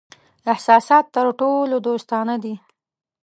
[0.53, 2.55] احساسات تر ټولو دوستانه دي.